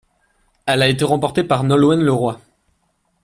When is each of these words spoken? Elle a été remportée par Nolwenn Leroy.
Elle 0.65 0.81
a 0.81 0.87
été 0.87 1.05
remportée 1.05 1.43
par 1.43 1.63
Nolwenn 1.63 2.01
Leroy. 2.01 2.41